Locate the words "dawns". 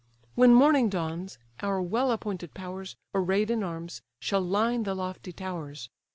0.89-1.37